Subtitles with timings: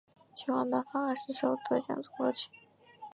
[0.35, 2.49] 全晚颁发二十首得奖歌曲。